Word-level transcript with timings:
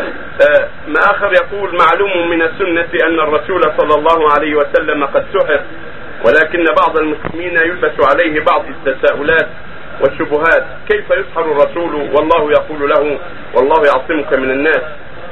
آه، 0.00 0.68
ما 0.88 1.00
آخر 1.00 1.32
يقول 1.32 1.78
معلوم 1.78 2.30
من 2.30 2.42
السنة 2.42 2.88
أن 3.06 3.20
الرسول 3.20 3.62
صلى 3.62 3.94
الله 3.98 4.32
عليه 4.32 4.54
وسلم 4.54 5.04
قد 5.04 5.24
سحر 5.38 5.60
ولكن 6.26 6.64
بعض 6.64 6.98
المسلمين 6.98 7.56
يلبس 7.56 7.92
عليه 8.12 8.40
بعض 8.40 8.64
التساؤلات 8.68 9.48
والشبهات. 10.00 10.64
كيف 10.88 11.10
يسحر 11.10 11.52
الرسول؟ 11.52 11.94
والله 11.94 12.50
يقول 12.52 12.90
له 12.90 13.18
والله 13.54 13.82
يعصمك 13.86 14.32
من 14.32 14.50
الناس. 14.50 14.82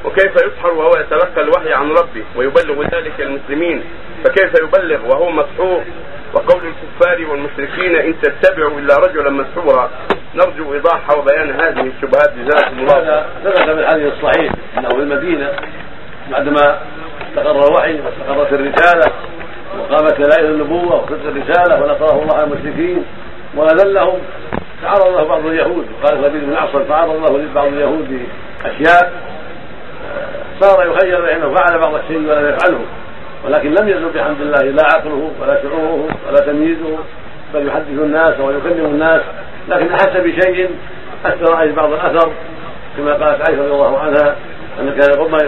وكيف 0.05 0.33
يسحر 0.37 0.73
وهو 0.75 0.91
يتلقى 1.01 1.43
الوحي 1.43 1.73
عن 1.73 1.91
ربه 1.91 2.25
ويبلغ 2.37 2.83
ذلك 2.83 3.21
المسلمين؟ 3.21 3.85
فكيف 4.25 4.53
يبلغ 4.63 5.07
وهو 5.07 5.31
مسحور؟ 5.31 5.85
وقول 6.35 6.63
الكفار 6.67 7.31
والمشركين 7.31 7.97
إن 7.97 8.15
تتبعوا 8.21 8.79
إلا 8.79 8.97
رجلا 8.97 9.31
مسحورا. 9.31 9.91
نرجو 10.35 10.75
إيضاح 10.75 11.19
وبيان 11.19 11.51
هذه 11.51 11.93
الشبهات. 11.97 12.33
جزاكم 12.37 12.79
الله 12.79 13.27
هذا 13.69 13.77
في 13.77 13.81
الحديث 13.81 14.13
الصحيح 14.13 14.53
انه 14.79 14.89
في 14.89 14.95
المدينة 14.95 15.51
بعدما 16.31 16.79
استقر 17.29 17.69
الوحي 17.69 18.01
واستقرت 18.01 18.53
الرسالة 18.53 19.13
وقامت 19.79 20.21
دلائل 20.21 20.45
النبوة 20.45 20.95
وصدق 20.95 21.27
الرسالة 21.27 21.83
ونصره 21.83 22.23
الله 22.23 22.35
على 22.35 22.45
المشركين 22.45 23.05
وأذلهم 23.57 24.19
تعرض 24.83 25.17
له 25.17 25.25
بعض 25.25 25.47
اليهود. 25.47 25.87
وقال 26.03 26.23
لبيد 26.23 26.45
بن 26.45 26.55
عصر 26.57 26.83
تعرض 26.83 27.31
له 27.31 27.55
بعض 27.55 27.67
اليهود 27.67 28.29
باشياء 28.65 29.13
صار 30.61 30.87
يخير 30.87 31.21
بأنه 31.21 31.55
فعل 31.55 31.79
بعض 31.79 31.95
الشيء 31.95 32.17
ولم 32.17 32.49
يفعله 32.49 32.81
ولكن 33.45 33.75
لم 33.75 33.89
يزل 33.89 34.09
بحمد 34.09 34.41
الله 34.41 34.63
لا 34.63 34.85
عقله 34.85 35.31
ولا 35.41 35.63
شعوره 35.63 36.09
ولا 36.29 36.41
تمييزه 36.41 36.99
بل 37.55 37.67
يحدث 37.67 37.89
الناس 37.89 38.41
ويكلم 38.41 38.85
الناس 38.85 39.21
لكن 39.69 39.93
أحس 39.93 40.17
بشيء 40.17 40.71
اثر 41.27 41.57
عليه 41.57 41.75
بعض 41.75 41.93
الأثر 41.93 42.33
كما 42.99 43.13
قالت 43.13 43.49
عائشة 43.49 43.63
رضي 43.63 43.73
الله 43.73 43.99
عنها 43.99 44.37
أن 44.81 44.91
كان 44.91 45.21
ربما 45.21 45.39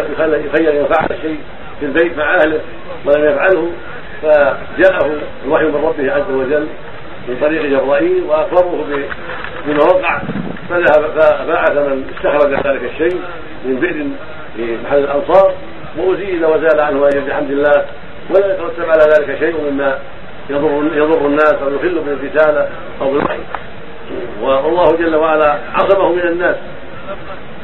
يخير 0.54 0.80
ان 0.80 0.86
فعل 0.86 1.06
الشيء 1.10 1.41
في 1.80 1.86
البيت 1.86 2.18
مع 2.18 2.34
أهله 2.34 2.60
ولم 3.06 3.25
يفعله 3.25 3.70
فجاءه 4.22 5.16
الوحي 5.44 5.64
من 5.64 5.84
ربه 5.84 6.12
عز 6.12 6.30
وجل 6.30 6.66
من 7.28 7.36
طريق 7.41 7.62
جبرائيل 7.62 8.22
وأخبره 8.28 8.86
بما 9.66 9.84
وقع 9.94 10.20
فذهب 10.69 11.10
فبعث 11.20 11.70
من 11.70 12.10
استخرج 12.16 12.52
ذلك 12.52 12.91
الشيء 12.94 13.20
من 13.64 13.80
بئر 13.80 14.06
في 14.56 14.77
محل 14.84 14.98
الأنصار 14.98 15.55
وأزيل 15.98 16.47
وزال 16.47 16.80
عنه 16.80 17.06
أجل 17.06 17.20
بحمد 17.20 17.50
الله 17.50 17.84
ولا 18.30 18.55
يترتب 18.55 18.91
على 18.91 19.03
ذلك 19.19 19.38
شيء 19.38 19.70
مما 19.70 19.98
يضر 20.50 20.91
يضر 20.94 21.27
الناس 21.27 21.55
أو 21.62 21.75
يخل 21.75 22.00
بالرساله 22.00 22.69
أو 23.00 23.10
بالوحي. 23.10 23.38
والله 24.42 24.97
جل 24.97 25.16
وعلا 25.16 25.58
عصمه 25.75 26.12
من 26.12 26.20
الناس. 26.20 26.56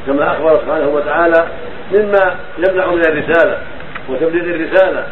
كما 0.07 0.31
أخبر 0.31 0.59
سبحانه 0.61 0.87
وتعالى 0.87 1.47
مما 1.91 2.35
يمنع 2.57 2.85
من 2.85 3.01
الرسالة 3.01 3.57
وتبليغ 4.09 4.55
الرسالة. 4.55 5.03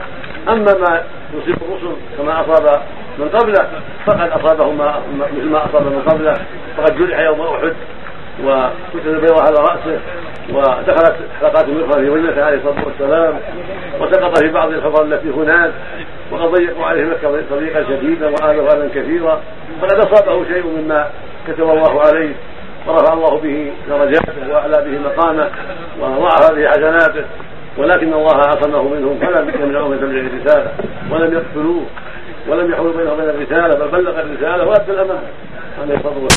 أما 0.48 0.74
ما 0.74 1.02
يصيب 1.34 1.56
الرسل 1.62 1.96
كما 2.18 2.42
أصاب 2.42 2.82
من 3.20 3.30
قبله 3.30 3.68
فقد 4.06 4.30
أصابه 4.30 4.72
ما 4.72 5.02
مثل 5.18 5.50
ما 5.50 5.66
أصاب 5.66 5.82
من 5.82 6.02
قبله. 6.08 6.34
فقد 6.78 6.98
جرح 6.98 7.20
يوم 7.20 7.42
أحد 7.42 7.74
وكتب 8.44 9.08
البيضة 9.08 9.42
على 9.42 9.56
رأسه 9.60 10.00
ودخلت 10.50 11.16
حلقات 11.40 11.66
الأخرى 11.66 12.04
في 12.04 12.10
وجهه 12.10 12.46
عليه 12.46 12.58
الصلاة 12.58 12.86
والسلام 12.86 13.40
وسقط 14.00 14.40
في 14.40 14.52
بعض 14.52 14.72
الحفر 14.72 15.04
التي 15.04 15.30
هناك 15.30 15.72
وقد 16.32 16.52
ضيقوا 16.52 16.86
عليه 16.86 17.06
مكة 17.06 17.42
طريقا 17.50 17.84
شديدا 17.84 18.30
وآلوا 18.30 18.74
آلا 18.74 18.90
كثيرا. 18.96 19.42
فقد 19.82 19.94
أصابه 19.94 20.46
شيء 20.46 20.66
مما 20.66 21.10
كتب 21.48 21.70
الله 21.70 22.02
عليه. 22.02 22.34
ورفع 22.88 23.14
الله 23.14 23.38
به 23.38 23.72
درجاته 23.90 24.54
وأعلى 24.54 24.78
به 24.86 25.00
مقامه 25.10 25.50
وضاعف 26.02 26.52
به 26.52 26.68
حسناته. 26.68 27.26
ولكن 27.78 28.14
الله 28.14 28.36
عصمه 28.36 28.84
منهم 28.84 29.20
فلم 29.20 29.52
يمنعه 29.64 29.88
من 29.88 30.00
تبليغ 30.00 30.26
الرسالة 30.26 30.72
ولم 31.12 31.34
يقتلوه 31.34 31.86
ولم 32.48 32.72
يحول 32.72 32.94
بينه 32.98 33.14
وبين 33.14 33.30
الرسالة 33.30 33.76
بل 33.76 33.88
بلغ 33.92 34.20
الرسالة 34.20 34.68
وأدى 34.68 34.92
الأمانة. 34.92 35.30
عليه 35.82 35.94
والسلام. 35.94 36.28